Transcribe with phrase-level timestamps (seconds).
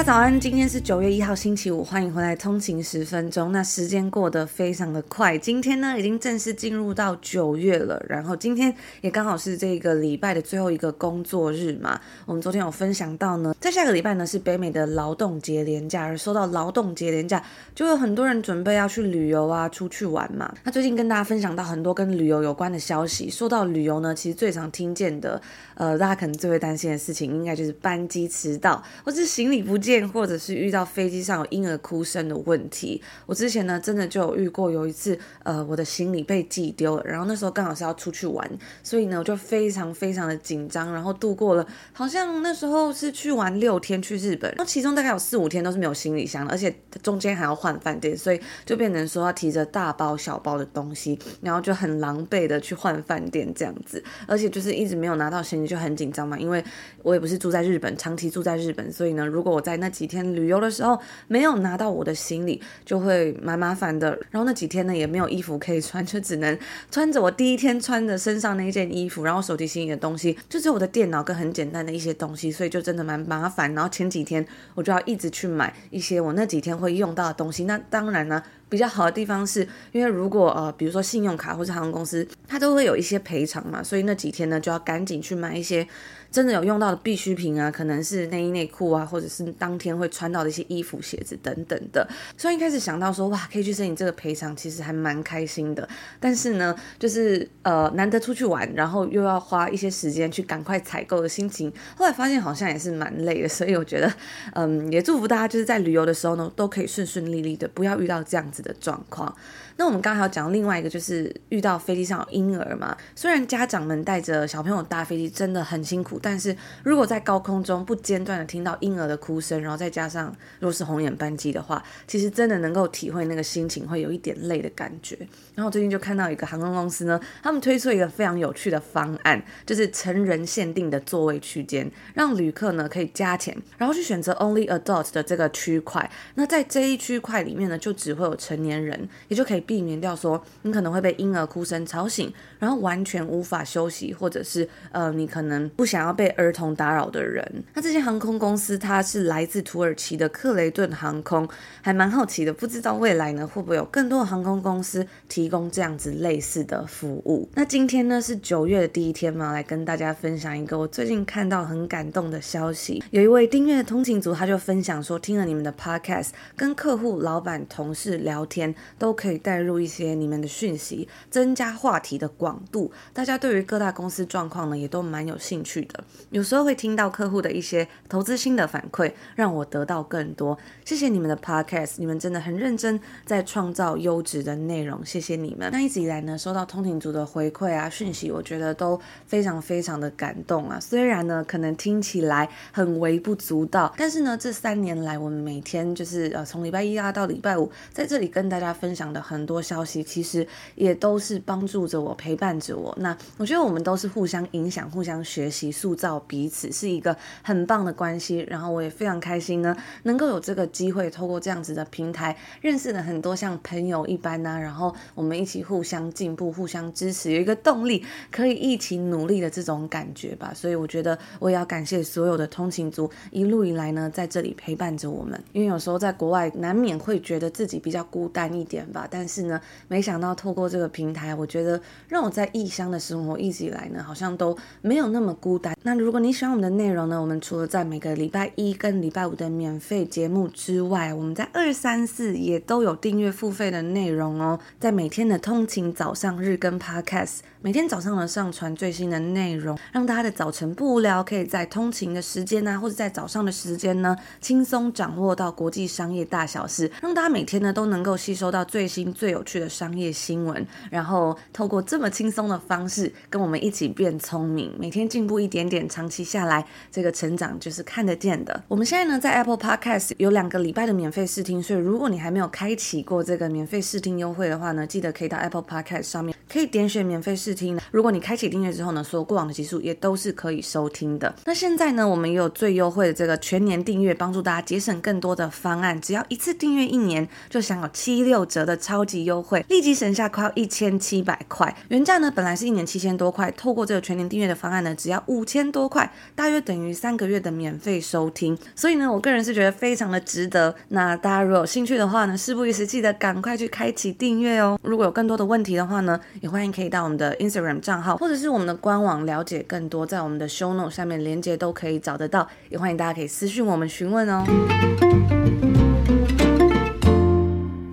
[0.00, 3.52] 大家早安，今天是九月一号星期五，欢迎回来通勤十分钟。
[3.52, 12.00] 那时间过得非常的快，今天呢已经正式进入到九月了，然后今天也刚好是这个礼拜的最后一个工作日嘛。
[12.24, 17.44] 我们昨天有分享到呢，在下个礼拜呢是北美的劳动节连假，而说到劳动节连假，
[17.74, 20.50] 就有很多人准备要去旅游啊，出去玩嘛。
[20.64, 25.38] 那最近跟大家分享到很多跟旅游有关的消息，说到旅游呢，其实最常听见的，
[25.74, 29.89] 呃，大家可能最会担心的事情，应该就是班机迟到，或是行李不见。
[30.12, 38.48] 或者是遇到飞机上有婴儿哭声的问题，我之前呢真的就有遇过，有一次，呃，我的行李被寄丢了，然后那时候刚好是要出去玩，
[38.82, 56.62] 所以呢我就非常非常的紧张，然后度过了，好像那时候是去玩六天去日本，然后其中大概有四五天都是没有行李箱的，而且中间还要换饭店，所以就变成说要提着大包小包的东西，然后就很狼狈的去换饭店这样子，而且就是一直没有拿到行李就很紧张嘛，因为
[57.02, 64.10] 我也不是住在日本，长期住在日本，所以呢如果我在那几天旅游的时候没有拿到我的行李，就会蛮麻烦的。
[64.30, 66.56] 然后那几天呢，也没有衣服可以穿，就只能
[66.90, 73.74] 穿着我第一天穿的身上那一件衣服，然后手提行李的东西，就只有我的电脑跟很简单的一些东西，所以就真的蛮麻烦。
[73.74, 77.64] 然后前几天我就要一直去买一些我那几天会用到的东西。
[77.64, 85.86] 那当然呢，比较好的地方是因为如果呃，比如说信用卡或者航空公司，它都会有一些赔偿嘛，所以那几天呢就要赶紧去买一些。
[86.30, 92.06] 真的有用到的必需品啊，可能是内衣内裤啊，或者是当天会穿到的一些衣服、鞋子等等的。
[92.36, 95.88] 所以一开始想到说，哇，可以去申请这个赔偿，其实还蛮开心的。
[96.20, 103.48] 但是呢，就是呃，难得出去玩，然后又要花一些时间去赶快采购的心情，后来发现好像也是蛮累的。
[103.48, 104.12] 所以我觉得，
[104.54, 109.34] 嗯，也祝福大家就是在旅游的时候呢，都可以顺顺利利的，不要遇到这样子的状况。
[109.80, 112.94] 那我们刚才要讲另外一个，就是遇到飞机上有婴儿嘛。
[113.16, 120.26] 虽然家长们带着小朋友搭飞机真的很辛苦，但是如果在高空中不间断的听到婴儿的哭声，然后再加上
[120.58, 125.16] 如果是红眼班机的话，其实真的能够体会那个心情，会有一点累的感觉。
[125.54, 136.10] 然后最近就看到一个航空公司呢，他们推出一个非常有趣的方案，就是成人限定的座位区间，让旅客呢可以加钱，然后去选择 Only Adult 的这个区块。
[136.34, 139.64] 那在这一区块里面呢，就只会有成年人，也就可以。
[139.70, 147.40] 避免掉说你可能会被婴儿哭声吵醒，然后完全无法休息，或者是呃你可能不想要被儿童打扰的人。
[147.72, 151.48] 那这些航空公司它是来自土耳其的克雷顿航空，
[151.82, 157.48] 还蛮好奇的，不知道未来呢会不会有更多的航空公司提供这样子类似的服务。
[157.54, 163.00] 那今天呢是九月的第一天嘛，来跟大家分享一个我最近看到很感动的消息。
[163.12, 169.59] 有一位订阅的通勤族，他就分享说，听了你们的 podcast，跟客户、老板、同事聊天都可以带。
[169.60, 172.90] 入一些你们的讯息，增加话题的广度。
[173.12, 176.02] 大家对于各大公司状况呢，也都蛮有兴趣的。
[176.30, 180.56] 有时候会听到客户的一些投资心的反馈，让我得到更多。
[180.84, 185.04] 谢谢你们的 podcast，你们真的很认真在创造优质的内容。
[185.04, 185.68] 谢谢你们。
[185.72, 190.78] 那一直以来呢，收到通勤族的回馈啊讯息，我觉得都非常非常的感动啊。
[190.80, 199.49] 虽然呢，可能听起来很微不足道，但是呢，这三年来我们每天就是呃从礼拜一啊到礼拜五，在这里跟大家分享的很。
[199.50, 200.46] 多消息其实
[200.76, 202.96] 也都是帮助着我，陪伴着我。
[203.00, 208.46] 那我觉得我们都是互相影响、互相学习、塑造彼此，是一个很棒的关系。
[208.48, 214.58] 然后我也非常开心呢，能够有这个机会，透过这样子的平台，认识了很多像朋友一般呢、啊。
[214.60, 220.52] 然后我们一起互相进步、互相支持，有一个动力，可以一起努力的这种感觉吧。
[220.54, 225.42] 所以我觉得我也要感谢所有的通勤族一路以来呢，在这里陪伴着我们。
[225.52, 229.50] 因为有时候在国外难免会觉得自己比较孤单一点吧，但是。
[229.50, 235.76] 呢，没想到透过这个平台，我觉得让我在异乡的生活一直以来呢，好像都没有那么孤单。
[235.82, 244.58] 那如果你喜欢我们的内容呢，我们除了在每个礼拜一跟礼拜五的免费节目之外，我们在二三四也都有订阅付费的内容哦。
[244.78, 259.12] 在每天的通勤早上日更 Podcast，每天早上呢上传最新的内容，让大家的早晨不无聊，可以在通勤的时间呢、啊，或者在早上的时间呢，轻松掌握到国际商业大小事，让大家每天呢都能够吸收到最新。
[259.20, 268.64] 最有趣的商业新闻，然后透过这么轻松的方式跟我们一起变聪明，每天进步一点点，长期下来这个成长就是看得见的。
[268.66, 277.78] 我们现在呢在 Apple Podcast 有两个礼拜的免费试听，所以如果你还没有开启过这个免费试听优惠的话呢，记得可以到 Apple Podcast 上面可以点选免费试听。
[277.90, 281.34] 如果你开启订阅之后呢，所有过往的集数也都是可以收听的。
[281.44, 291.74] 那现在呢，我们也有最优惠的这个全年订阅，帮助大家节省更多的方案，只要一次订阅一年就享有七六折的超级优惠，立即省下快要一千七百块。
[291.88, 298.56] 原价呢本来是一年七千多块，透过这个全年订阅的方案呢，只要五千多块，大约等于三个月的免费收听。
[298.76, 300.74] 所以呢，我个人是觉得非常的值得。
[300.88, 304.78] 那大家如果有兴趣的话呢，事不宜迟，记得赶快去开启订阅哦。
[304.82, 315.39] 如果有更多的问题的话呢，也欢迎可以到我们的 Instagram 账号或者是我们的官网了解更多，在我们的 Show Note 下面连接都可以找得到，也欢迎大家可以私讯我们询问哦。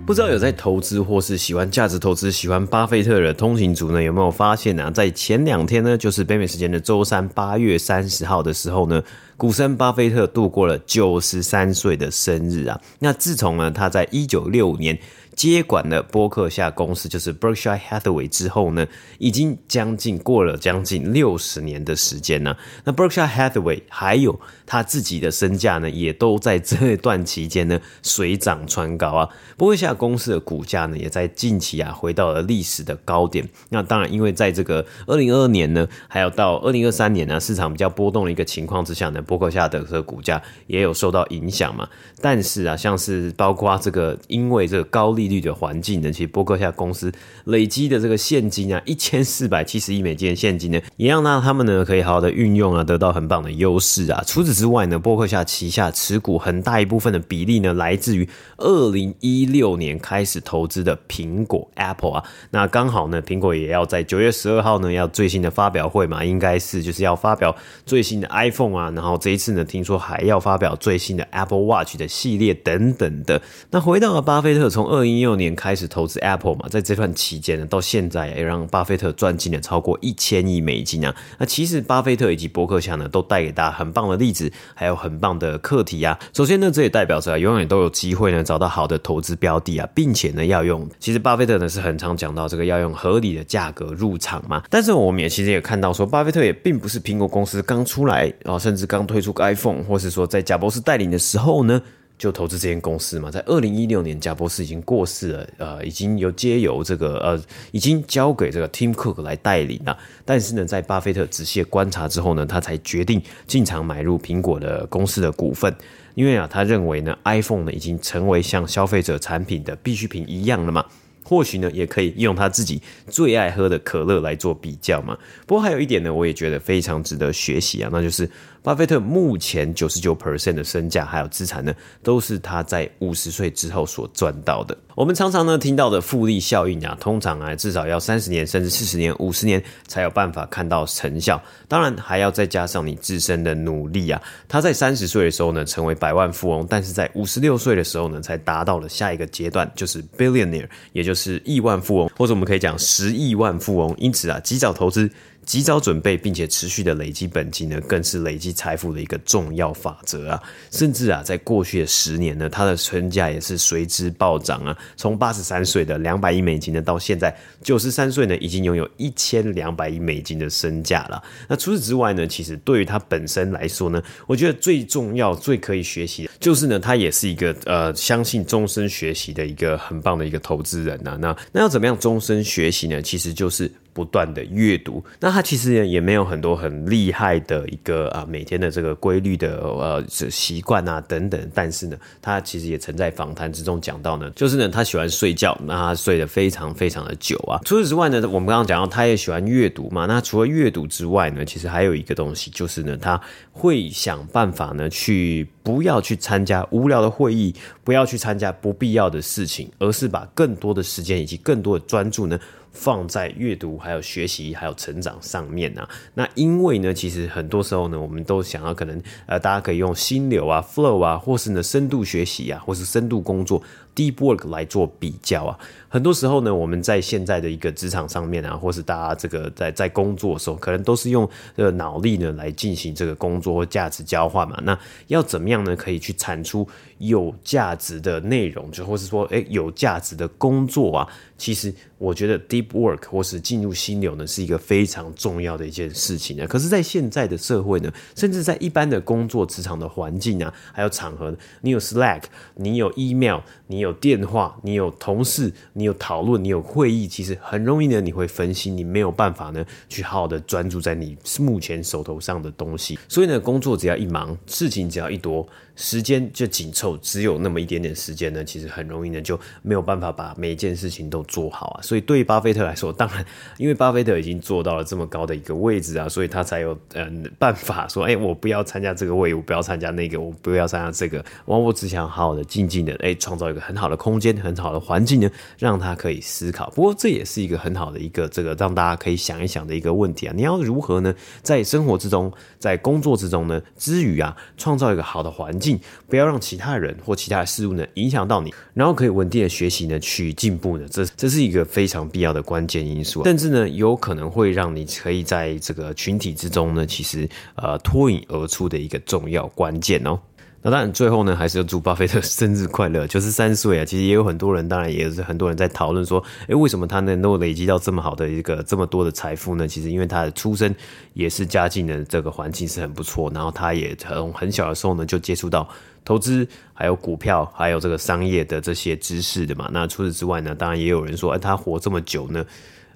[0.08, 4.90] 不知道有在投资或是喜欢价值投资、喜欢巴菲特的通行族呢，有没有发现啊？
[4.90, 9.04] 在前两天呢，就是北美时间的周三，八月三十号的时候呢，
[9.36, 12.80] 股神巴菲特度过了九十三岁的生日啊。
[13.00, 14.98] 那自从呢，他在一九六五年。
[15.38, 18.84] 接管了波克夏公司，就是 Berkshire Hathaway 之后呢，
[19.18, 22.56] 已经将近过了将近六十年的时间呢。
[22.82, 29.28] 那 Berkshire Hathaway 还有他自己的身价呢，也都在这段期间呢水涨船高啊。
[29.56, 33.48] 波克夏公司的股价呢，也在近期啊回到了历史的高点。
[33.68, 41.88] 那当然，因为在这个二零二二年呢，还有到二零二三年呢，市场比较波动的一个情况之下呢，波克夏的这个股价也有受到影响嘛。
[42.20, 47.12] 但是啊，像是包括这个因为这个高利率的环境呢，其实波克夏公司
[47.44, 54.22] 累积的这个现金啊，一千四百七十亿美金的现金呢，也让呢他们呢可以好好的运用啊，得到很棒的优势啊。
[54.26, 62.24] 除此之外呢，波克夏旗下持股很大一部分的比例呢，来自于二零一六年开始投资的苹果 Apple 啊。
[62.50, 67.54] 那刚好呢，苹果也要在九月十二号呢要最新的发表会嘛，应该是就是要发表
[67.84, 68.90] 最新的 iPhone 啊。
[68.94, 73.40] 然后这一次呢，听说还要发表最新的 Apple Watch 的系列等等的。
[73.70, 81.14] 那回到了巴菲特从二零一六年开始投资 Apple 嘛，在这段期间呢，到现在也让巴菲特赚进了超过一千亿美金啊。
[81.38, 86.18] 那其实巴菲特以及伯克夏呢，都带给大家很棒的例子，还有很棒的课题啊。
[86.32, 90.88] 首先呢，这也代表着永远都有机会呢找到好的投资标的啊，并且呢要用。
[91.00, 94.62] 其实巴菲特呢是很常讲到这个要用合理的价格入场嘛。
[94.70, 101.82] 但是我们也其实也看到说，巴菲特也并不是苹果公司刚出来啊，甚至刚推出 iPhone，或是说在贾伯斯带领的时候呢。
[102.18, 109.96] 就投资这间公司嘛，在二零一六年，贾伯斯已经过世了，呃，已经由接由这个呃，已经交给这个 Tim Cook 来带领了。
[110.24, 115.72] 但是呢，在巴菲特仔细观察之后呢，他才决定进场买入苹果的公司的股份，
[116.16, 120.84] 因为啊，他认为呢，iPhone 呢已经成为像消费者产品的必需品一样了嘛。
[121.22, 125.16] 或许呢，也可以用他自己最爱喝的可乐来做比较嘛。
[125.46, 128.28] 不过还有一点呢，我也觉得非常值得学习啊，那就是。
[128.62, 131.72] 巴菲特目前九十九 percent 的身价还有资产呢，
[132.02, 134.76] 都是他在五十岁之后所赚到的。
[134.94, 141.40] 我们常常呢听到的复利效应啊，通常啊至少要三十年甚至四十年、五十年才有办法看到成效。
[141.68, 144.20] 当然还要再加上你自身的努力啊。
[144.48, 153.94] 他在三十岁的时候呢成为百万富翁，但是在五十六岁的时候呢才达到了下一个阶段，就是 billionaire，也就是亿万富翁，或者我们可以讲十亿万富翁。
[153.98, 155.08] 因此啊，及早投资。
[155.48, 160.42] 及早准备，并且持续的累积本金呢，更是累积财富的一个重要法则啊！
[160.70, 164.76] 甚至啊，在过去的十年呢，他的身价也是随之暴涨啊！
[164.94, 171.22] 从八十三岁的两百亿美金呢，到现在九十三岁呢，已经拥有一千两百亿美金的身价了。
[171.48, 181.18] 那除此之外呢，其实对于他本身来说呢，我觉得最重要、最可以学习的，就是呢，他也是一个呃，相信终身学习的一个很棒的一个投资人呐、啊。
[181.18, 183.00] 那那要怎么样终身学习呢？
[183.00, 183.72] 其实就是。
[183.98, 197.58] 不断的阅读，那他其实也没有很多很厉害的一个啊每天的这个规律的呃习惯啊等等，但是呢，他其实也曾在访谈之中讲到呢，就是呢他喜欢睡觉，那他睡得非常非常的久啊。
[197.64, 212.40] 除此之外呢，我们刚刚讲到他也喜欢阅读嘛，那除了阅读之外呢，其实还有一个东西，就是呢他会想办法呢去不要去参加无聊的会议，不要去参加不必要的事情，而是把更多的时间以及更多的专注呢。
[212.70, 215.88] 放在阅读、还有学习、还有成长上面啊。
[216.14, 223.60] 那因为呢，其实很多时候呢，我们都想要可能呃，大家可以用心流啊、flow 啊，或是呢深度学习啊，或是深度工作。
[223.98, 225.58] Deep work 来做比较啊。
[225.88, 234.56] 很多时候呢，我们在现在的一个职场上面啊，或是大家这个在在工作的时候，可能都是用这个脑力呢来进行这个工作或价值交换嘛。
[234.62, 234.78] 那
[235.08, 235.74] 要怎么样呢？
[235.74, 241.08] 可以去产出有价值的内容，就或是说，诶，有价值的工作啊。
[241.36, 246.44] 其实我觉得 deep work 或是进入心流呢，是一个非常重要的一件事情呢。
[246.48, 252.24] 可是，在现在的社会呢，甚至在一般的工作职场的环境啊，还有场合，你有 Slack，
[252.56, 253.38] 你有 email，
[253.68, 262.98] 你有电话，你有同事，你有讨论，你有会议，其实很容易呢，你会分心，你没有办法呢，去好好的专注在你目前手头上的东西。
[263.08, 265.48] 所以呢，工作只要一忙，事情只要一多。
[265.80, 271.80] 时间就紧凑，只有那么一点点时间呢，其实很容易呢就没有办法把每一件事情都做好啊。
[271.80, 273.24] 所以对于巴菲特来说，当然，
[273.58, 286.68] 因为巴菲特已经做到了这么高的一个位置啊，所以他才有嗯办法说，哎，我不要参加这个会，我不要参加那个，我不要参加这个，我我只想好好的静静的哎，创造一个很好的空间，很好的环境呢，让他可以思考。
[286.70, 295.67] 不过这也是一个很好的一个这个让大家可以想一想的一个问题啊，你要如何呢，在生活之中，在工作之中呢，之余啊，创造一个好的环境。
[296.08, 310.18] 不要让其他人或其他的事物呢影响到你，然后可以稳定的学习呢，去进步呢，这这是一个非常必要的关键因素，甚至呢有可能会让你可以在这个群体之中呢，其实呃脱颖而出的一个重要关键哦。
[310.60, 313.84] 那当然，最后呢，还是要祝巴菲特生日快乐，九十三岁啊！
[313.84, 319.68] 其实也有很多人，当然也是很多人在讨论说，诶，为什么他能够累积到这么好的一个 这么多的财富呢？
[319.68, 320.74] 其实因为他的出身
[321.12, 325.68] 也是家境的这个环境是很不错，然后他也从很小的时候呢就接触到
[326.04, 329.70] 投资，还有股票，还有这个商业的这些知识的嘛。
[329.72, 332.44] 那除此之外呢，当然也有人说，诶，他活这么久呢。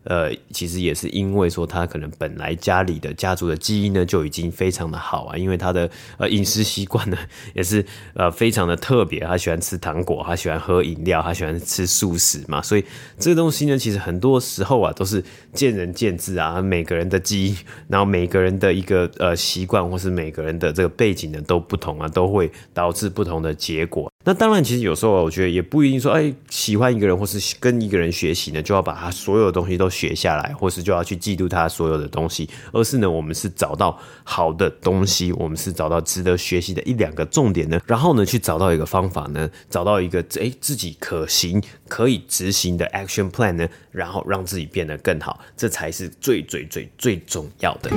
[0.04, 7.16] 呃，其实也是因为说他可能本来家里的家族的基因呢就已经非常的好啊，因为他的呃饮食习惯呢
[7.54, 12.84] 也是呃非常的特别，他喜欢吃糖果，他喜欢喝饮料，他喜欢吃素食嘛，所以
[13.18, 17.56] 这个东西呢，其实很多时候啊都是见仁见智啊，每个人的基因，
[17.88, 24.11] 然后每个人的一个呃习惯或是每个人的这个背景呢都不同啊，都会导致不同的结果。
[24.24, 47.90] 那当然，其实有时候我觉得也不一定说，哎，喜欢一个人或是跟一个人学习呢，就要把他所有的东西都学下来，或是就要去嫉妒他所有的东西，而是呢，我们是找到好的东西，我们是找到值得学习的一两个重点呢，然后呢，去找到一个方法呢，找到一个哎自己可行可以执行的 action plan 呢，然后让自己变得更好，这才是最最最最重要的。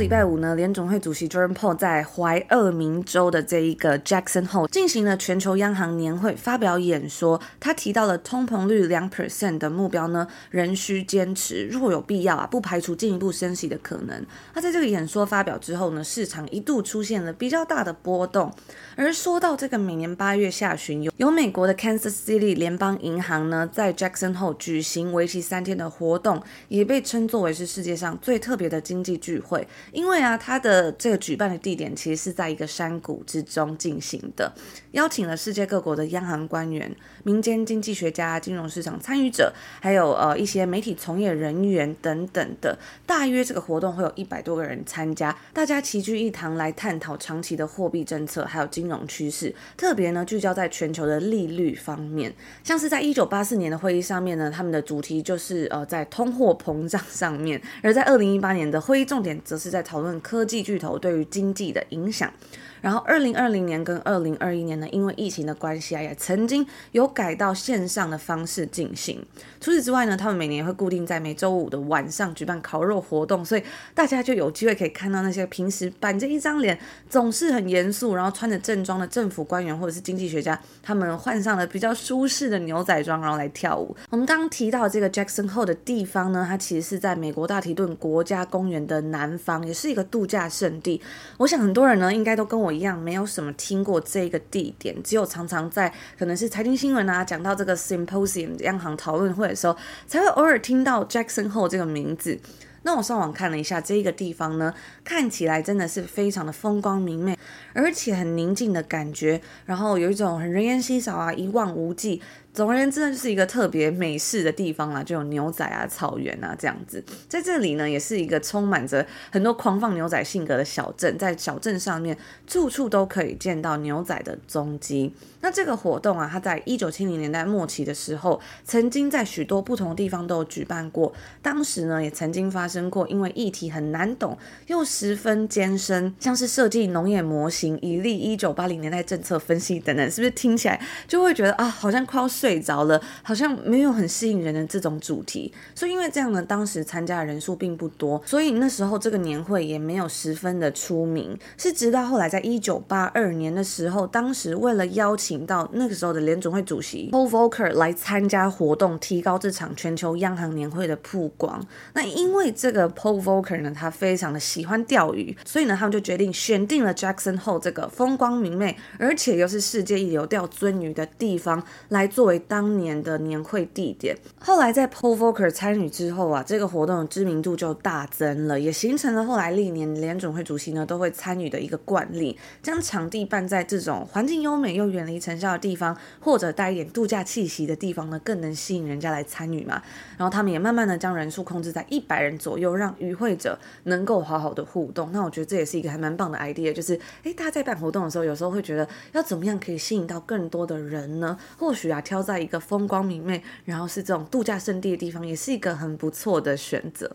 [0.00, 14.22] 礼拜五呢，联总会主席 Jerome Powell 在怀俄明州的这一个 Jackson Hole 进行了全球央行年会发表演说，他提到了通膨率两 percent 的目标呢，仍需坚持，若有必要啊，不排除进一步升息的可能。
[14.52, 18.52] 那在这个演说发表之后呢，市场一度出现了比较大的波动。
[18.96, 29.66] 而说到这个每年八月下旬，有有美国的 Kansas City 联邦银行呢，在 Jackson Hole 举行为期三天的活动，也被称作为是世界上最特别的经济聚会。
[29.92, 34.52] 因为啊，它的这个举办的地点其实是在一个山谷之中进行的，
[34.92, 42.78] 邀请了世界各国的央行官员、民间经济学家、金融市场参与者，还有呃一些媒体从业人员等等的。
[43.06, 52.32] 大约这个活动会有一百多个人参加，大家齐聚一堂来探讨长期的货币政策还有金融趋势，特别呢聚焦在全球的利率方面。
[52.64, 62.32] 像是在一九八四年的会议上面呢，他们的主题就是呃在通货膨胀上面；而在二零一八年的会议重点则是在在讨论科技巨头对于经济的影响。
[62.80, 69.22] 然后，二零二零年跟二零二一年呢，因为疫情的关系啊，也曾经有改到线上的方式进行。
[69.60, 76.78] 除此之外呢，他们每年会固定在每周五的晚上举办烤肉活动，所以大家就有机会可以看到那些平时板着一张脸，
[77.10, 83.96] 总是很严肃，然后穿着正装的政府官员或者是经济学家，他们换上了比较舒适的牛仔装，然后来跳舞。
[84.10, 91.02] 我们刚刚提到这个 Jackson Hole 的地方呢，它其实是在美国大提顿国家公园的南方，也是一个度假胜地。
[91.38, 92.76] 我想很多人呢，应该都跟我。
[92.76, 99.76] 一样没有什么听过这个地点，只有常常在可能是财经新闻啊讲到这个 symposium 央行讨论会的时候，
[100.06, 102.38] 才会偶尔听到 Jackson Hole 这个名字。
[102.82, 104.72] 那我上网看了一下这个地方呢，
[105.02, 107.36] 看起来真的是非常的风光明媚，
[107.72, 112.22] 而且很宁静的感觉，然后有一种很人烟稀少啊，一望无际。
[112.56, 117.04] 总而言之呢，就是一个特别美式的地方啦，就有牛仔啊、草原啊这样子。
[117.28, 125.12] 在这里呢，也是一个充满着很多狂放牛仔性格的小镇，在小镇上面处处都可以见到牛仔的踪迹。
[125.42, 131.12] 那这个活动啊，它在一九七零年代末期的时候，曾经在许多不同的地方都有举办过。
[131.42, 134.36] 当时呢，也曾经发生过，因为议题很难懂
[134.66, 145.52] 又十分艰深，像是设计农业模型、以利一九八零年代政策分析等等，是不是听起来就会觉得啊，好像快要睡睡着了，好像没有很吸引人的这种主题。
[145.74, 151.36] 所以因为这样呢，当时参加的人数并不多，所以那时候这个年会也没有十分的出名。
[151.58, 161.60] 是直到后来，在一九八二年的时候，当时为了邀请到那个时候的联总会主席 Paul Volcker 来参加活动，提高这场全球央行年会的曝光。
[161.94, 174.16] 那因为这个 Paul Volcker 呢，他非常的喜欢钓鱼，所以呢，他们就决定选定了 Jackson Hole 这个风光明媚，而且又是世界一流钓鱒鱼的地方，来作为当年的年会地点。
[174.38, 189.82] 后来在 Paul Volcker 参与之后啊，这个活动的知名度就大增了，也形成了后来历年联总会主席呢都会参与的一个惯例，将场地办在这种环境优美又远离尘嚣的地方，或者带一点度假气息的地方呢，更能吸引人家来参与嘛。
[190.16, 195.10] 然后他们也慢慢的将人数控制在一百人左右，让与会者能够好好的互动。
[195.12, 201.36] 那我觉得这也是一个还蛮棒的 idea，就是诶，大家在办活动的时候，有时候会觉得要怎么样可以吸引到更多的人呢？
[201.58, 207.08] 或许啊，挑在一个风光明媚，然后是这种度假胜地的地方，也是一个很不错的选择。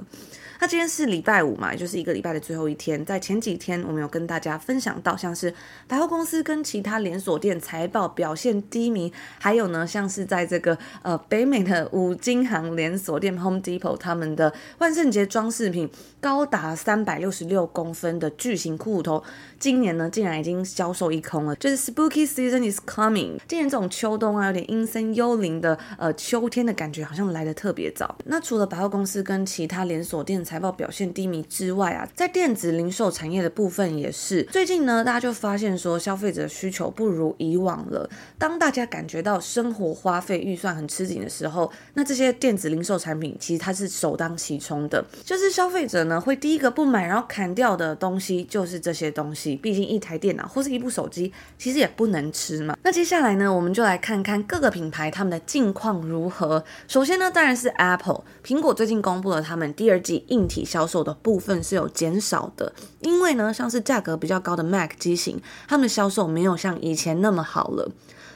[0.62, 3.04] 那今天是礼拜五嘛，也就是一个礼拜的最后一天。
[3.04, 5.54] 在前几天，我们有跟大家分享到，像是
[5.88, 15.90] 百货公司跟其他连锁店财报表现低迷，还有呢，像是在这个呃北美的五金行连锁店 Home Depot，他们的万圣节装饰品
[16.20, 19.24] 高达三百六十六公分的巨型骷髅头，
[19.62, 21.56] 今年呢竟然已经销售一空了。
[21.58, 28.18] 就是 Spooky Season is coming，今年这种秋冬啊，有点阴森幽灵的呃秋天的感觉，好像来得特别早。
[28.26, 34.42] 那除了百货公司跟其他连锁店，财报表现低迷之外啊，在电子零售产业的部分也是。
[34.46, 38.10] 最近呢，大家就发现说，消费者需求不如以往了。
[38.40, 45.06] 当大家感觉到生活花费预算很吃紧的时候，那这些电子零售产品其实它是首当其冲的。
[45.24, 49.51] 就是消费者呢会第一个不买，然后砍掉的东西就是这些东西。
[49.56, 52.78] 毕竟一台电脑或是一部手机，其实也不能吃嘛。
[52.84, 56.64] 那接下来呢，我们就来看看各个品牌他们的近况如何。
[56.88, 67.92] 首先呢，当然是 Apple，苹果最近公布了他们第二季硬体销售的部分是有减少的，因为呢，像是价格比较高的 Mac 机型，他们销售没有像以前那么好了。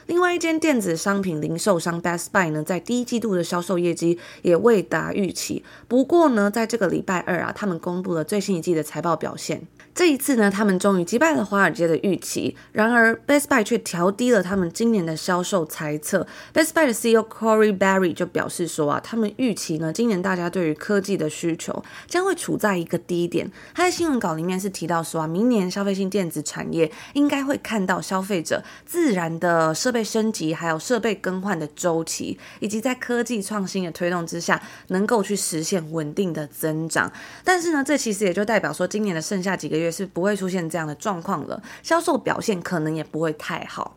[0.06, 5.64] 另外一间电子商品零售商 Best Buy 呢，在第一季度的销售业绩也未达预期。
[5.88, 9.66] 不过呢，在这个礼拜二啊，他们公布了最新一季的财报表现。
[9.94, 12.54] 这一次呢，他们终于击败了华尔街的预期。
[12.72, 16.26] 然而，Best Buy 却调低了他们今年的销售猜测。
[16.52, 23.50] Best Buy 的 CEO Corey Barry 就表示说啊，他们预期呢，今年大家对于科技的需求将会处在一个低点。
[23.74, 37.10] 他在新闻稿里面是提到说啊，明年消费性电子产业应该会看到消费者自然的设备被升级，还有设备更换的周期，以及在科技创新的推动之下，能够去实现稳定的增长。
[37.42, 39.86] 但是呢，这其实也就代表说，今年的剩下几个月。
[39.96, 43.96] 是不会出现这样的状况了，销售表现可能也不会太好。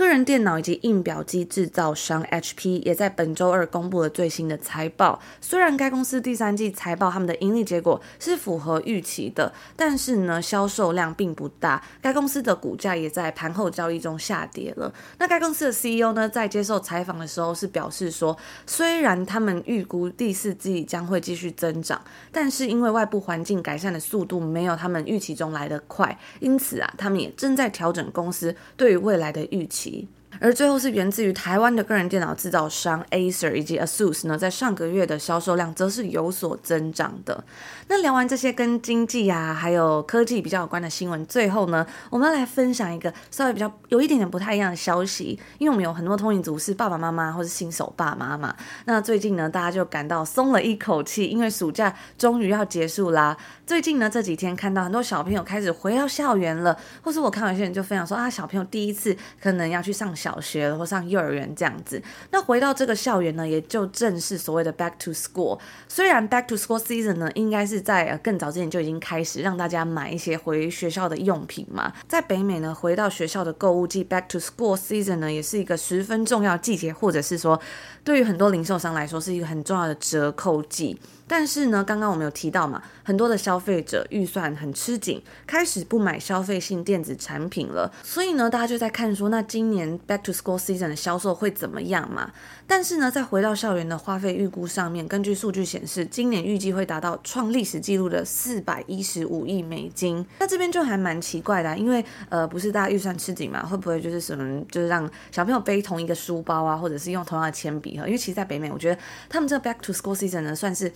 [0.00, 5.20] 个人电脑以及印表机制造商 HP 也在本周二公布了最新的财报。
[5.42, 11.84] 虽然该公司第三季财报他们的盈利结果是符合预期的，但是呢，销售量并不大。
[12.00, 14.90] 该公司的股价也在盘后交易中下跌了。
[15.18, 18.34] 那该公司的 CEO 呢，在接受采访的时候是表示说，
[18.66, 22.00] 虽然他们预估第四季将会继续增长，
[22.32, 29.89] 但是因为外部环境改善的速度没有他们预期中来得快，因此啊，他们也正在调整公司对于未来的预期。
[29.90, 30.19] reality.
[30.38, 37.44] 而最后是源自于台湾的个人电脑制造商 Acer 以及 ASUS 呢，在上个月的销售量则是有所增长的。
[37.88, 45.38] 那聊完这些跟经济啊，还有科技比较有关的新闻，最后呢，我们要来分享一个稍微比较有一点点不太一样的消息。
[45.58, 53.36] 因为我们有很多通勤族是爸爸妈妈或是新手爸妈嘛，那最近呢，大家就感到松了一口气，因为暑假终于要结束啦。
[53.66, 60.36] 最近呢，这几天看到很多小朋友开始回到校园了，或是我看有些人就分享说啊，小朋友第一次可能要去上小。
[60.40, 65.58] 学或上幼儿园这样子，那回到这个校园呢，也就正是所谓的 back to school。
[65.86, 71.92] 虽然 back to school season 呢，应该是在更早之前就已经开始让大家买一些回学校的用品嘛。
[72.08, 77.60] 在北美呢，回到学校的购物季 back to school season 呢，也是一个十分重要季节，或者是说，
[78.02, 80.98] 对于很多零售商来说是一个很重要的折扣季。
[81.30, 87.88] 但是呢，刚刚我们有提到嘛，很多的消费者预算很吃紧，开始不买消费性电子产品了。
[88.02, 92.32] 所以呢，大家就在看说，那今年 Back to School Season 的销售会怎么样嘛？
[92.66, 100.26] 但是呢，再回到校园的花费预估上面，根据数据显示，今年预计会达到创历史纪录的四百一十五亿美金。
[100.40, 108.06] 那这边就还蛮奇怪的，因为呃，不是大家预算吃紧嘛，会不会就是什么，就是让小朋友背同一个书包啊，或者是用同样的铅笔盒？
[108.06, 110.90] 因为其实在北美，我觉得他们这 Back to School Season 呢，算是。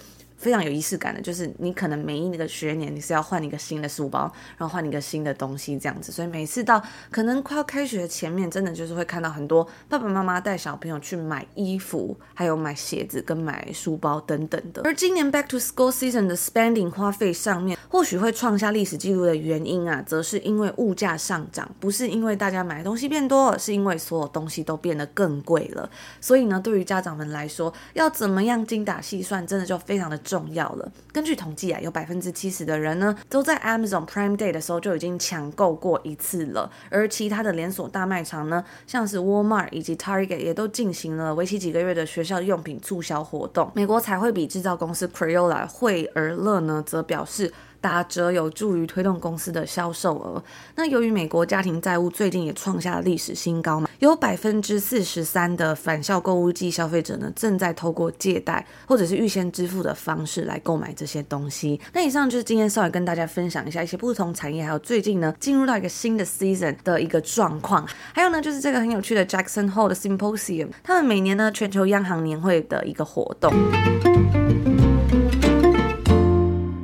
[0.45, 14.83] 非常有仪式感的，就是你可能每一个学年你是要换一个新的书包，然后换一个新的东西这样子，所以每次到可能快要开学前面，真的就是会看到很多爸爸妈妈带小朋友去买衣服，还有买鞋子跟买书包等等的。
[14.85, 25.89] 而今年 Back to School Season 的 spending 花费上面，或许会创下历史纪录的原因啊，则是因为物价上涨，不是因为大家买的东西变多，是因为所有东西都变得更贵了。
[26.21, 30.34] 所以呢，对于家长们来说，要怎么样精打细算，真的就非常的重。
[30.35, 30.93] 重要了。
[31.13, 36.69] 根据统计啊，有百分之七十的人呢，都在 Amazon Prime Day 的时候就已经抢购过一次了。
[36.91, 43.71] 而其他的连锁大卖场呢，像是 Walmart 以及 Target 也都进行了为期几个月的学校用品促销活动。
[43.77, 47.53] 美国彩绘笔制造公司 Crayola 惠而乐呢，则表示。
[47.85, 50.43] 打折有助于推动公司的销售额。
[50.75, 61.79] 那由于美国家庭债务最近也创下了历史新高嘛，有百分之四十三的返校购物季消费者呢，正在透过借贷或者是预先支付的方式来购买这些东西。
[61.93, 67.87] 那以上就是今天稍微跟大家分享一下一些不同产业，还有最近呢进入到一个新的 season 的一个状况。
[68.15, 73.53] 还有呢就是这个很有趣的 Jackson Hole 的 Symposium，他们每年呢全球央行年会的一个活动。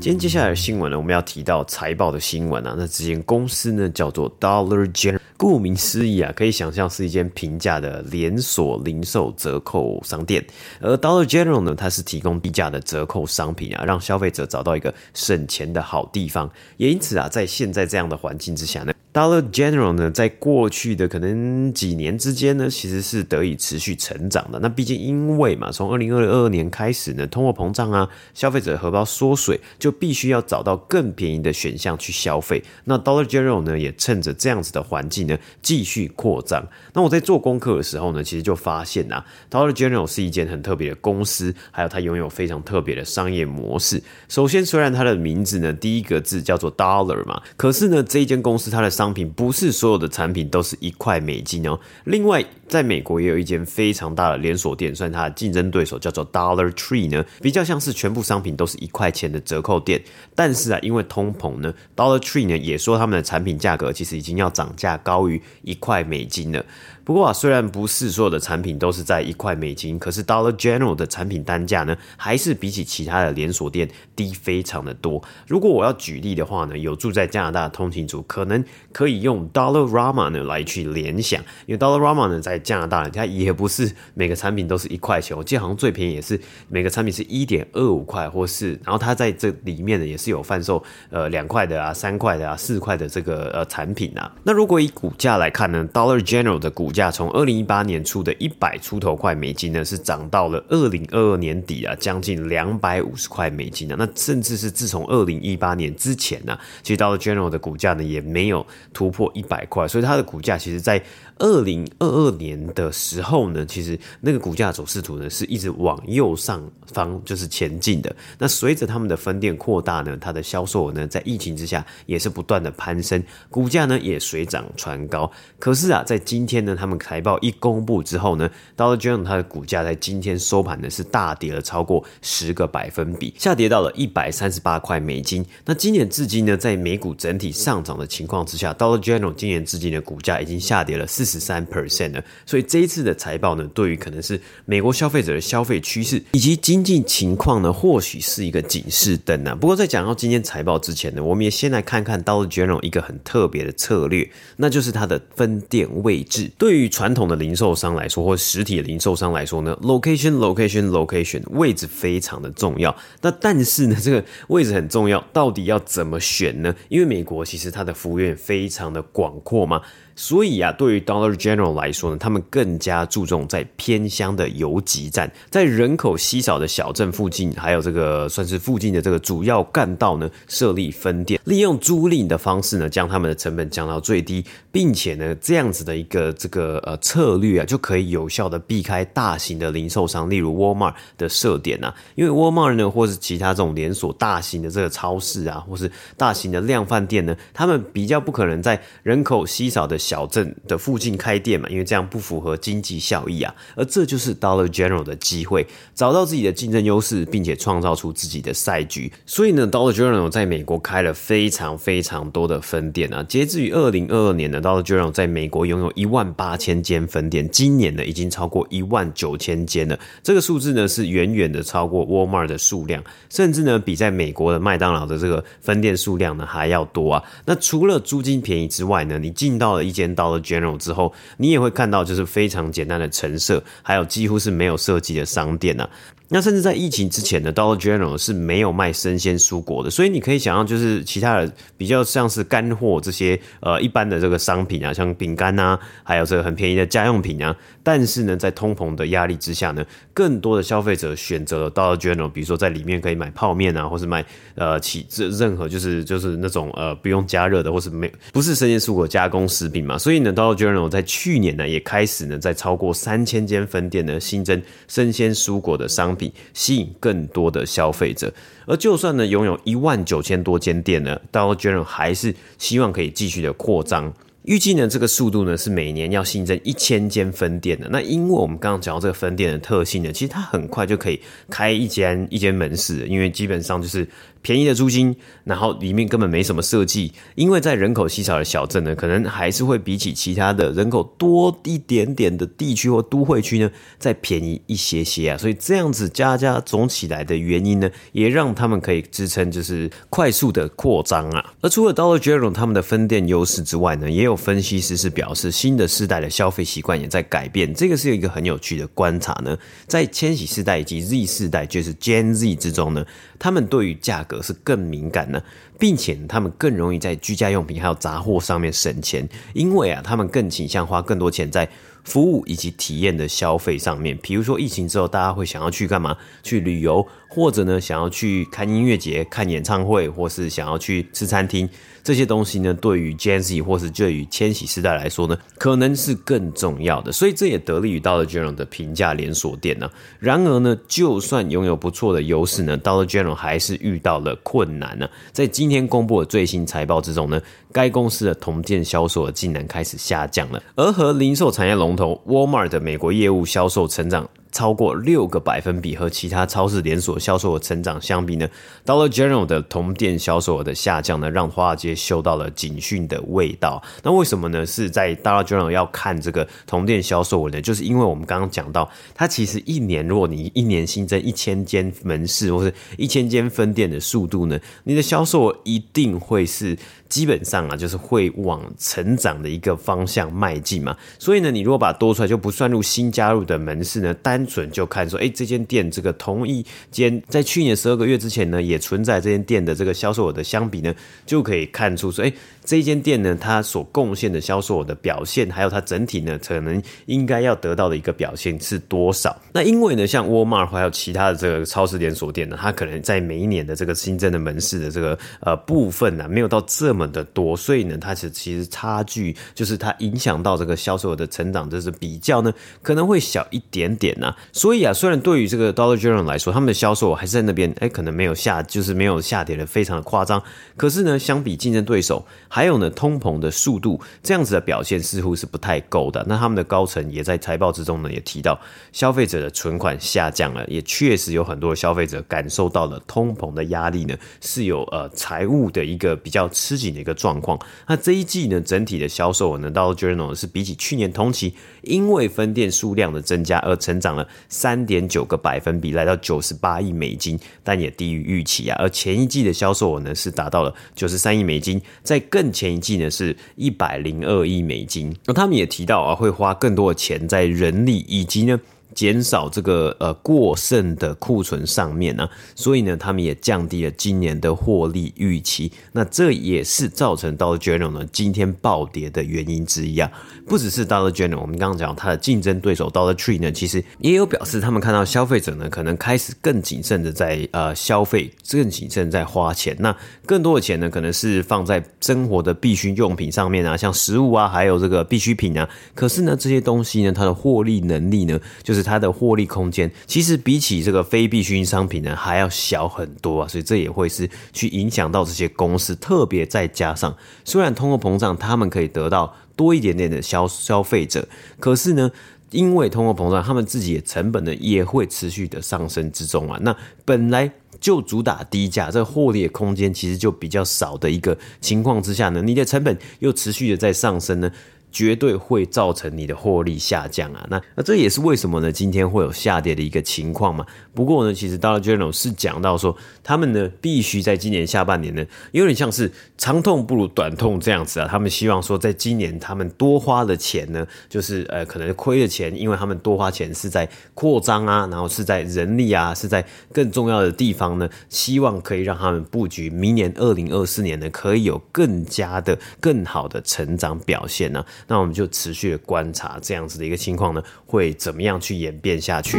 [0.01, 2.75] 今天接下来的新闻呢，我们要提到财报的新闻啊。
[2.75, 10.44] 那之间公司呢叫做 Dollar General，顾名思义啊，可以想象是一间平价的连锁零售折扣商店。
[10.83, 16.50] 而 Dollar General 呢，它是提供低价的折扣商品啊，让消费者找到一个省钱的好地方。
[16.76, 18.92] 也因此啊，在现在这样的环境之下呢。
[19.12, 24.61] Dollar General 呢，在过去的可能几年之间呢，其实是得以持续成长的。
[24.61, 32.62] 那毕竟因为嘛，从二零二二年开始呢，通货膨胀啊，消费者荷包缩水，就必须要找到更便宜的选项去消费。
[32.85, 36.66] 那 Dollar General 呢，也趁着这样子的环境呢，继续扩张。
[36.93, 44.03] 那我在做功课的时候呢，其实就发现啊，Dollar General 是一间很特别的公司，还有它拥有非常特别的商业模式。
[44.29, 51.79] 首先，虽然它的名字呢，第一个字叫做 Dollar 嘛，可是呢，这一间公司它的商品不是所有的产品都是一块美金哦。
[52.05, 60.03] 另外，在美国也有一间非常大的连锁店，算它的竞争对手叫做 Dollar Tree 呢，比较像是全部商品都是一块钱的折扣店。
[60.35, 66.65] 但是啊，因为通膨呢，Dollar Tree 呢也说他们的产品价格其实已经要涨价高高于一块美金了。
[67.05, 75.21] 不过啊，虽然不是所有的产品都是在一块美金，可是 Dollar General 的产品单价呢，还是比起其他的连锁店低非常的多。
[75.49, 90.81] 如果我要举例的话呢，有住在加拿大的通勤族可能可以用 Dollar Rama 呢来去联想，因为 Dollar Rama 呢在加拿大呢，它也不是每个产品都是一块钱，我记得好像最便宜也是每个产品是一点二五块，或是然后它在这里面呢也是有贩售
[91.11, 94.31] 呃两块的啊、三块的啊、四块的这个呃产品啊。
[94.45, 103.96] 那如果以股价来看呢，Dollar General 的股价从二零一八年初的一百出头块美金呢，是涨到了二零二二年底啊，将近两百五十块美金啊。
[103.99, 111.03] 那甚至是自从二零一八年之前呢，其实 Dollar General 的股价呢也没有突破一百块，所以它的股价其实，在
[111.40, 118.14] 二零二二年的时候呢，其实那个股价走势图呢是一直往右上方就是前进的。
[118.38, 125.31] 那随着他们的分店扩大呢，它的销售额呢在疫情之下也是不断的攀升，股价呢也水涨船高。
[125.59, 135.44] 可是啊，在今天呢，他们财报一公布之后呢，Dollar General 它的股价在今天收盘呢是大跌了超过十个百分比，下跌到了一百三十八块美金。
[135.64, 142.25] 那今年至今呢，在美股整体上涨的情况之下，Dollar General 今年至今的股价已经下跌了四十三 percent 了。
[142.45, 149.55] 所以这一次的财报呢，对于可能是美国消费者的消费趋势以及经济情况呢，或许是一个警示灯啊。
[149.55, 156.51] 不过在讲到今天财报之前呢，我们也先来看看 Dollar General 一个很特别的策略，那就是它的分店位置。
[156.59, 162.95] 对于传统的零售商来说，或实体的零售商来说呢，location location location 位置非常的重要。
[163.21, 166.75] 那但是呢，这个位置很重要，到底要怎么选呢？
[166.88, 169.83] 因为美国其实它的服务员非常的广阔嘛。
[170.23, 203.55] 所以啊，对于 Dollar General 来说呢，他们更加注重在偏乡的游击战，在人口稀少的小镇附近，还有这个算是附近的这个主要干道呢，设立分店，利用租赁的方式呢，将他们的成本降到最低，并且呢，这样子的一个这个呃策略啊，就可以有效的避开大型的零售商，例如 Walmart 的设点啊，因为 Walmart 呢，或是其他这种连锁大型的这个超市啊，或是大型的量贩店呢，他们比较不可能在人口稀少的小镇的附近开店嘛，因为这样不符合经济效益啊。
[203.77, 209.12] 而这就是 Dollar General 的机会，找到自己的竞争优势，并且创造出自己的赛局。
[209.25, 214.61] 所以呢，Dollar General 在美国开了非常非常多的分店啊，截至于二零二二年呢。
[214.61, 219.96] Dollar General 在美国拥有一万八千间分店，今年呢已经超过一万九千间了。
[220.23, 227.23] 这个数字呢是远远的超过 Walmart 的数量，甚至呢比在美国的麦当劳的这个分店数量呢还要多啊。
[227.46, 235.88] 那除了租金便宜之外呢，你进到了间到了 General 之后，你也会看到就是非常简单的陈设，还有几乎是没有设计的商店啊。
[236.33, 247.57] 那甚至在疫情之前呢，Dollar General 是没有卖生鲜蔬果的，所以你可以想象，就是其他的比较像是干货这些呃一般的这个商品啊，像饼干啊，还有这个很便宜的家用品啊。
[247.83, 259.99] 但是呢，在通膨的压力之下呢，更多的消费者选择了 Dollar General，比如说在里面可以买泡面啊，或是买呃起这任何就是就是那种呃不用加热的，或是没不是生鲜蔬果加工食品嘛。
[259.99, 266.31] 所以呢，Dollar General 在去年呢也开始呢在超过三千间分店呢新增生鲜蔬果的商品。
[266.53, 268.33] 吸引更多的消费者，
[268.66, 274.12] 而就算呢拥有一万九千多间店呢，Dollar General 还是希望可以继续的扩张。
[274.44, 277.88] 预计呢，这个速度呢是每年要新增一千间分店的。
[277.90, 284.09] 那因为我们刚刚讲到这个分店的特性呢，其实它很快就可以开一间一间门市，因为基本上就是
[284.42, 287.12] 便宜的租金，然后里面根本没什么设计。
[287.35, 295.37] 因为在人口稀少的小镇呢，可能还是会比起其他的人口多一点点的地区或都会区呢，再便宜一些些啊。
[295.37, 301.55] 所以这样子加加总起来的原因呢，也让他们可以支撑就是快速的扩张啊。
[301.61, 309.57] 而除了 Dollar General 他们的分店优势之外呢，也有分析师是表示，新的世代的消费习惯也在改变，这个是有一个很有趣的观察呢。
[309.87, 313.05] 在千禧世代以及 Z 世代，就是 Gen Z 之中呢，
[313.40, 315.42] 他们对于价格是更敏感呢，
[315.79, 321.66] 并且他们更容易在居家用品还有杂货上面省钱，因为啊，他们更倾向花更多钱在
[322.05, 324.16] 服务以及体验的消费上面。
[324.22, 326.16] 比如说疫情之后，大家会想要去干嘛？
[326.42, 331.69] 去旅游，或者呢，想要去看音乐节、看演唱会，或是想要去吃餐厅。
[332.03, 339.88] 这些东西呢，对于 Gen Z 或是对于千禧世代来说呢，可能是更重要的，所以这也得力于 Dollar General 的平价连锁店呢。
[340.19, 345.09] 然而呢，就算拥有不错的优势呢，Dollar General 还是遇到了困难呢。
[345.31, 347.40] 在今天公布的最新财报之中呢，
[347.71, 354.29] 该公司的同店销售竟然开始下降了，而和零售产业龙头 Walmart 的美国业务销售成长。
[354.53, 358.49] 超过六个百分比和其他超市连锁销售额成长相比呢
[358.85, 363.83] ，Dollar General 的同店销售额的下降呢，让华尔街嗅到了警讯的味道。
[364.03, 364.67] 那为什么呢？
[364.67, 367.61] 是在 Dollar General 要看这个同店销售额呢？
[367.63, 376.77] 就是因为我们刚刚讲到，它其实一年，如果你一年新增一千间门市或是一千间分店的速度呢，你的销售额一定会是。
[377.11, 380.97] 基本上啊，就是会往成长的一个方向迈进嘛。
[381.19, 390.94] 所以呢，你如果把多出来，就不算入新加入的门市呢，单单纯就看说，哎，这间店这个同一间在去年十二个月之前呢，也存在这间店的这个销售额的相比呢，
[391.26, 392.33] 就可以看出说，哎。
[392.64, 399.37] 这一间店呢，它所贡献的销售额的表现，还有它整体呢，可能应该要得到的一个表现是多少？
[399.53, 414.35] 那因为呢，像 Walmart 还有其他的这个超市连锁店呢，它可能在每一年的这个新增的门市的这个呃部分呢，没有到这么的多，所以呢，它是其实差距就是它影响到这个销售额的成长，就是比较呢可能会小一点点呐。
[414.53, 420.42] 所以啊，虽然对于这个 Dollar General 来说，他们的销售额还是在那边，哎，可能没有下，就是没有下跌的非常的夸张，
[420.77, 422.25] 可是呢，相比竞争对手。
[422.61, 426.23] 还有呢，通膨的速度这样子的表现似乎是不太够的。
[426.29, 428.61] 那他们的高层也在财报之中呢，也提到
[428.92, 437.59] 消费者的存款下降了，也确实有很多消费者感受到了通膨的压力呢，是有呃财务的一个比较吃紧的一个状况。
[437.87, 448.77] 那这一季呢，整体的销售额呢到 Journal 是比起去年同期，因为分店数量的增加而成长了三点九个百分比，来到九十八亿美金，但也低于预期啊。
[448.79, 458.59] 而前一季的销售额呢，是达到了九十三亿美金，在更更前一季呢是一百零二亿美金，那他们也提到啊，会花更多的钱在人力以及呢
[458.94, 465.70] 减少这个呃过剩的库存上面呢、啊，所以呢，他们也降低了今年的获利预期。
[465.92, 470.11] 那这也是造成 Dollar General 呢今天暴跌的原因之一啊。
[470.46, 479.76] 不只是 Dollar General，我们刚刚讲它的竞争对手 Dollar Tree 呢，其实也有表示他们看到消费者呢可能开始更谨慎的在呃消费，更谨慎在花钱。
[479.79, 479.94] 那
[480.26, 485.68] 更多的钱呢，可能是放在生活的必需用品上面啊，像食物啊，还有这个必需品啊。
[485.94, 493.49] 可是呢，这些东西呢，它的获利能力呢，就是它的获利空间，其实比起这个非必需商品呢，还要小很多啊。
[493.49, 502.11] 所以这也会是去影响到这些公司，特别再加上，虽然通货膨胀，他们可以得到多一点点的消消费者，可是呢，
[502.51, 506.59] 因为通货膨胀，他们自己的成本呢也会持续的上升之中啊。
[506.62, 514.51] 那本来就主打低价，这获利的空间其实就比较少的一个情况之下呢，你的成本又持续的在上升呢。
[514.90, 517.46] 绝对会造成你的获利下降啊！
[517.50, 518.72] 那那这也是为什么呢？
[518.72, 520.66] 今天会有下跌的一个情况嘛。
[520.92, 528.09] 不过呢，其实 Dollar General 是讲到说，他们呢必须在今年下半年呢，有点像是长痛不如短痛这样子啊。
[528.11, 544.66] 他们希望说，在今年他们多花的钱呢，就是呃可能亏的钱，因为他们多花钱是在扩张啊，然后是在人力啊，是在更重要的地方呢，希望可以让他们布局明年二零二四年呢，可以有更加的更好的成长表现呢、啊。
[544.87, 549.38] 那我们就持续的观察这样子的一个情况呢，会怎么样去演变下去？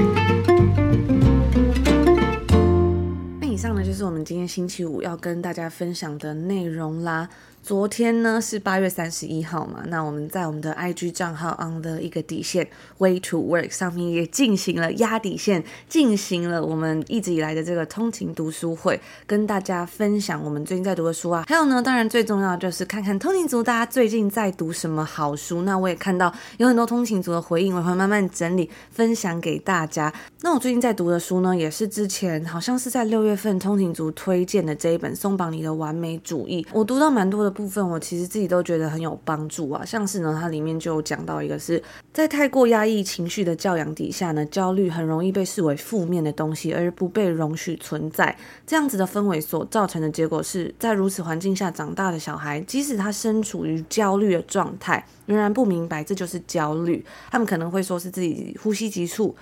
[3.39, 7.29] 那以上呢，就是我们今天星期五要跟大家分享的内容啦。
[7.63, 21.45] 昨天呢是八月三十一号嘛，那我们在我们的 IG 账号 on 的一个底线 Way to Work 上面也进行了压底线，进行了我们一直以来的这个通勤读书会，跟大家分享我们最近在读的书啊。
[21.47, 25.61] 还有呢，当然最重要就是看看通勤族大家最近在读什么好书。
[25.61, 30.11] 那我也看到有很多通勤族的回应，我会慢慢整理分享给大家。
[30.41, 37.50] 那我最近在读的书呢，也是之前好像是在六月份通勤族推荐的这一本松绑你的完美主义，我读到蛮多的。
[37.51, 41.81] 部分我其实自己都觉得很有帮助啊，像是呢，它里面就讲到一个是
[42.13, 48.35] 在太过压抑情绪的教养底下呢，焦虑很容易被视为负面的东西，而不被容许存在。
[48.65, 57.05] 这样子的氛围所造成的结果是在如此环境下长大的小孩，即使他身处于焦虑的状态，仍然不明白这就是焦虑。
[57.29, 59.35] 他们可能会说是自己呼吸急促。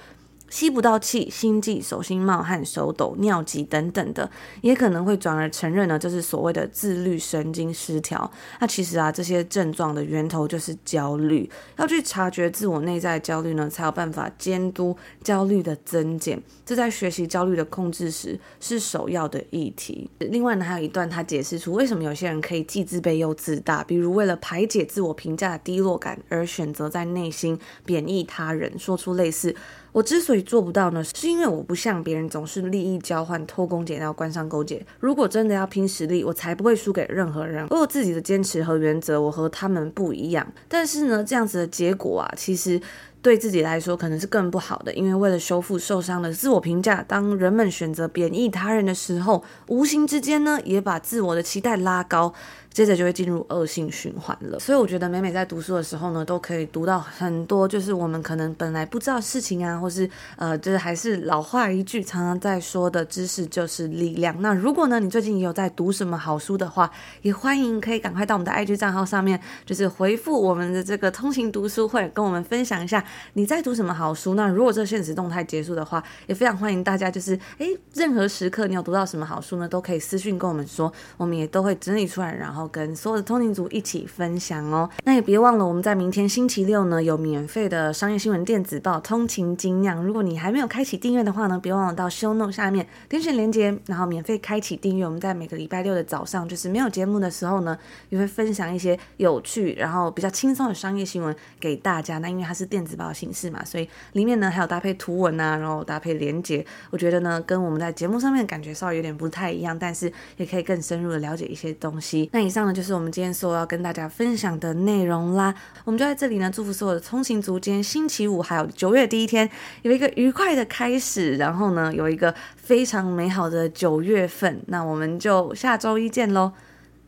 [0.49, 4.29] 吸不到气，心悸、手心冒汗、手抖、尿急等等的，
[4.61, 8.29] 也可能会转而承认呢，这是所谓的自律神经失调。
[8.59, 16.41] 那其实啊，这些症状的源头就是焦虑，要去察觉自我内在焦虑呢，才有办法监督焦虑的增减。
[16.65, 20.09] 这在学习焦虑的控制时是首要的议题。
[20.19, 29.55] 另外呢，还有一段他解释出为什么有些人可以既自卑又自大，比如为了排解自我评价的低落感而选择在内心贬抑他人，说出类似。
[29.91, 34.85] 我之所以做不到呢，是因为我不像别人总是利益交换、偷工减料、官商勾结。
[34.99, 37.65] 如果真的要拼实力，我才不会输给任何人。
[37.69, 40.45] 我有自己的坚持和原则，我和他们不一样。
[40.67, 42.79] 但是呢，这样子的结果啊，其实
[43.21, 44.93] 对自己来说可能是更不好的。
[44.93, 52.33] 因为为了修复受伤的自我评价，当人们选择贬抑他人的时候，无形之间呢，也把自我的期待拉高。
[52.71, 64.39] 接着就会进入恶性循环了，所以我觉得每每在读书的时候呢，都可以读到很多，就是我们可能本来不知道事情啊，或是呃，就是还是老话一句，常常在说的知识就是力量。
[64.39, 66.89] 那如果呢，你最近有在读什么好书的话，
[67.23, 73.03] 也欢迎可以赶快到我们的 IG 账号上面，就是回复我们的这个通勤读书会，跟我们分享一下
[73.33, 74.35] 你在读什么好书。
[74.35, 82.58] 那如果这现实动态结束的话，也非常欢迎大家，就是诶，任何时刻你有读到什么好书呢，都可以私讯跟我们说，我们也都会整理出来，然后。
[82.59, 95.05] 要跟所有的通勤族一起分享哦，那也别忘了我们在明天星期六呢有免费的商业新闻电子报《通勤精酿》，如果你还没有开启订阅的话呢，别忘了到 show No 下面点选链接，然后免费开启订阅。
[95.05, 97.77] 我们在每个礼拜六的早上，就是没有节目的时候呢，
[98.09, 102.17] 也会分享一些有趣然后比较轻松的商业新闻给大家。
[102.19, 112.29] 那因为它是电子报的形式嘛，所以里面呢还有搭配图文啊，然后搭配连接，我觉得呢跟我们在节目上面的感觉稍微有点不太一样，但是也可以更深入的了解一些东西。
[112.33, 112.59] 那以上。
[112.67, 115.55] 呢，就是我们今天所要跟大家分享的内容啦。
[115.85, 119.49] 我们就在这里呢，祝福所有的通勤族，今天星期五，还有九月第一天，
[119.83, 121.37] 有一个愉快的开始。
[121.37, 124.61] 然后呢，有一个非常美好的九月份。
[124.67, 126.51] 那我们就下周一见喽，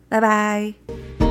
[0.08, 1.31] 拜拜。